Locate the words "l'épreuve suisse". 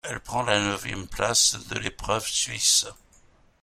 1.77-2.87